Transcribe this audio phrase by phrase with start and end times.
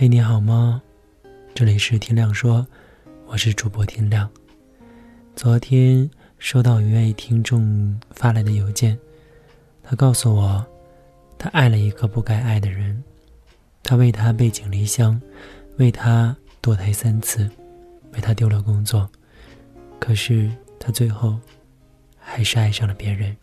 [0.00, 0.80] 嘿，你好吗？
[1.54, 2.66] 这里是天亮说，
[3.26, 4.26] 我是主播天亮。
[5.36, 8.98] 昨天收到一位听众发来的邮件，
[9.82, 10.66] 他告诉我，
[11.36, 13.04] 他爱了一个不该爱的人，
[13.82, 15.20] 他为他背井离乡，
[15.76, 17.46] 为他堕胎三次，
[18.14, 19.06] 为他丢了工作，
[19.98, 21.38] 可是他最后
[22.18, 23.36] 还是爱上了别人。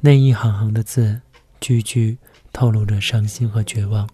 [0.00, 1.20] 那一行行的字，
[1.58, 2.16] 句句
[2.52, 4.08] 透露着伤心和绝望。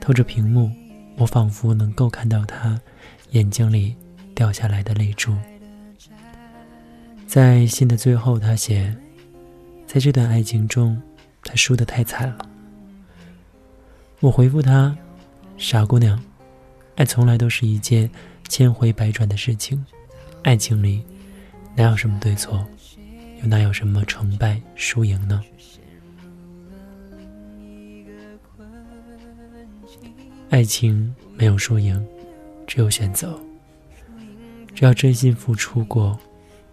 [0.00, 0.70] 透着屏幕，
[1.16, 2.80] 我仿佛能够看到他
[3.30, 3.94] 眼睛里
[4.34, 5.36] 掉下来的泪珠。
[7.26, 8.96] 在信的最后，他写
[9.86, 11.00] ：“在这段爱情中，
[11.44, 12.38] 他输得太惨了。”
[14.18, 14.96] 我回复他
[15.56, 16.20] ：“傻姑娘，
[16.96, 18.10] 爱从来都是一件
[18.48, 19.84] 千回百转的事情，
[20.42, 21.04] 爱情里
[21.76, 22.66] 哪有什么对错，
[23.42, 25.40] 又哪有什么成败输赢呢？”
[30.50, 32.04] 爱情没有输赢，
[32.66, 33.38] 只有选择。
[34.74, 36.18] 只要真心付出过，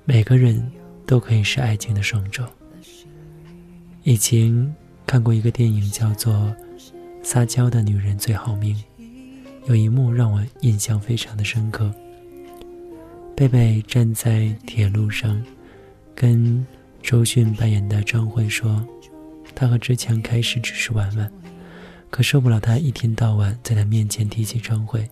[0.04, 0.72] 每个人
[1.06, 2.52] 都可以是爱情的胜者。
[4.02, 6.34] 以前看过一个电影，叫做
[7.22, 8.76] 《撒娇的女人最好命》，
[9.68, 11.94] 有一幕让我印象非常的深刻。
[13.36, 15.40] 贝贝站在铁路上，
[16.16, 16.66] 跟
[17.04, 18.84] 周迅扮演的张慧说
[19.54, 21.32] ：“她和志强开始只是玩玩。”
[22.10, 25.08] 可受不了他一天到晚在他面前提起张慧，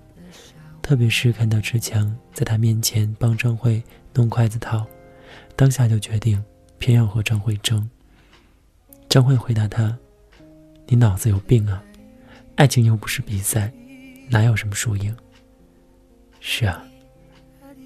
[0.82, 4.86] 特别是看到志强在他面前帮张慧弄筷子套，
[5.56, 6.44] 当下就决定
[6.80, 7.90] 偏要和张慧争。
[9.10, 9.98] 张慧回答他
[10.88, 11.84] ：“你脑子有病啊！
[12.56, 13.72] 爱情又不是比赛，
[14.30, 15.16] 哪有什么输赢？”
[16.40, 16.84] 是啊，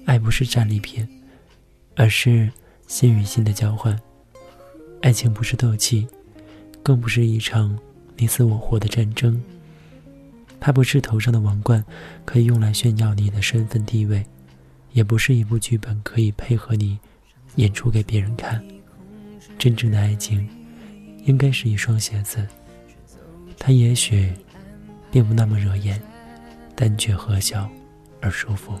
[0.06, 1.06] 爱不是战利品，
[1.96, 2.50] 而是
[2.86, 3.98] 心与心的交换。
[5.02, 6.06] 爱情不是斗气，
[6.82, 7.78] 更不是一场。
[8.20, 9.42] 你死我活的战争，
[10.60, 11.82] 它不是头上的王冠，
[12.26, 14.22] 可以用来炫耀你的身份地位，
[14.92, 16.98] 也不是一部剧本可以配合你
[17.56, 18.62] 演出给别人看。
[19.58, 20.46] 真正的爱情，
[21.24, 22.46] 应该是一双鞋子，
[23.58, 24.30] 它也许
[25.10, 25.98] 并不那么惹眼，
[26.74, 27.66] 但却和小
[28.20, 28.74] 而舒服。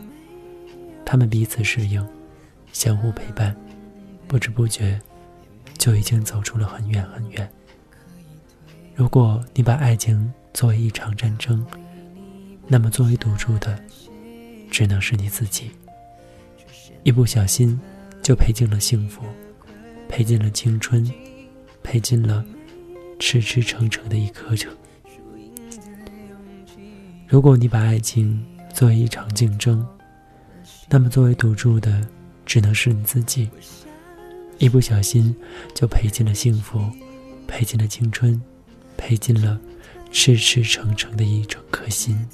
[1.02, 2.06] 他们彼此适应，
[2.74, 3.56] 相互陪伴，
[4.28, 5.00] 不知不觉
[5.78, 7.50] 就已经走出了很远很远。
[8.94, 11.64] 如果你把爱情作为一场战争，
[12.66, 13.82] 那么作为赌注的，
[14.70, 15.70] 只能是你自己。
[17.02, 17.80] 一不小心，
[18.22, 19.22] 就赔尽了幸福，
[20.08, 21.10] 赔尽了青春，
[21.82, 22.44] 赔尽了
[23.18, 24.70] 痴痴诚诚的一颗诚。
[27.26, 29.86] 如果你把爱情作为一场竞争，
[30.90, 32.06] 那么作为赌注的，
[32.44, 33.48] 只能是你自己。
[34.58, 35.34] 一不小心，
[35.74, 36.78] 就赔尽了幸福，
[37.46, 38.38] 赔尽了青春。
[39.00, 39.58] 赔尽了
[40.12, 42.28] 赤赤诚诚的一整颗心。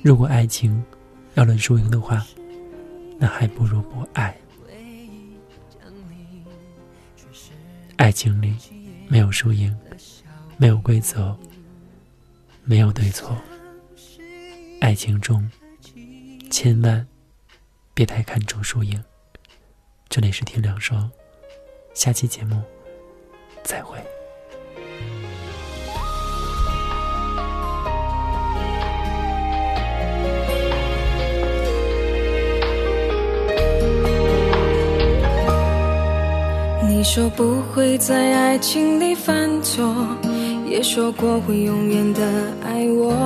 [0.00, 0.80] 如果爱情
[1.34, 2.24] 要论输赢的话，
[3.18, 4.34] 那还不如不爱。
[7.96, 8.54] 爱情里
[9.08, 9.76] 没有输赢，
[10.56, 11.36] 没有规则，
[12.62, 13.36] 没有对错。
[14.80, 15.50] 爱情中
[16.48, 17.04] 千万
[17.92, 19.02] 别太看重输赢。
[20.08, 21.10] 这里是天亮说，
[21.92, 22.62] 下期节目
[23.64, 23.98] 再会。
[36.94, 39.82] 你说不会在爱情里犯错，
[40.68, 42.20] 也说过会永远的
[42.62, 43.16] 爱我，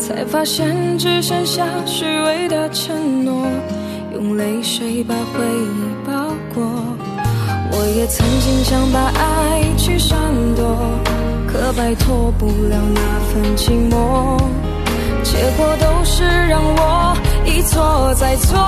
[0.00, 3.46] 才发现只剩下虚伪的承诺，
[4.12, 6.64] 用泪水把回忆包裹。
[7.70, 10.18] 我也曾经想把爱去闪
[10.56, 10.76] 躲，
[11.46, 13.00] 可摆脱不了那
[13.30, 14.36] 份寂寞，
[15.22, 18.58] 结果都是让我一错再错，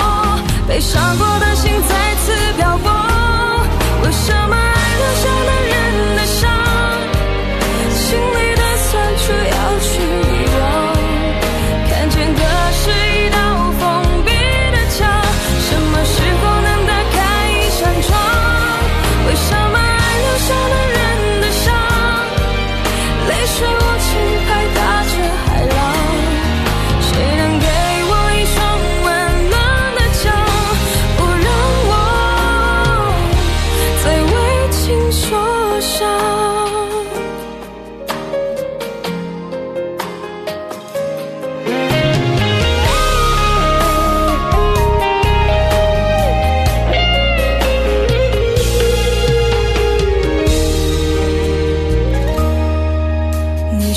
[0.69, 3.12] 被伤过的心再次漂泊。
[4.12, 5.62] 为什么爱留下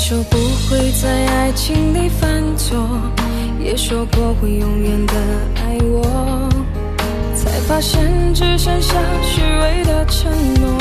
[0.08, 0.38] 说不
[0.70, 2.78] 会在爱情里犯错，
[3.58, 5.14] 也说过会永远的
[5.56, 6.48] 爱我，
[7.34, 8.94] 才发现只剩下
[9.24, 10.30] 虚伪的承
[10.60, 10.78] 诺，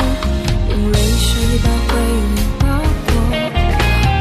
[0.69, 2.77] 用泪水把回忆划
[3.07, 3.09] 过。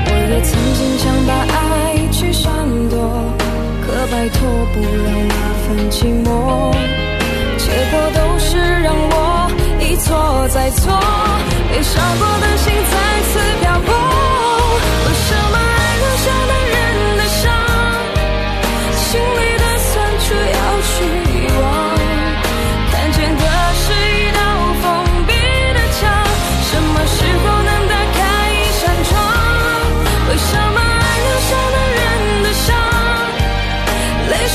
[0.07, 2.51] 我也曾经想把爱去闪
[2.89, 2.97] 躲，
[3.85, 5.35] 可摆脱不了那
[5.67, 6.73] 份寂寞，
[7.59, 10.99] 结果都是让我一错再错，
[11.71, 13.64] 被伤过的心再次。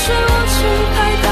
[0.02, 0.56] 是我情
[0.94, 1.29] 开的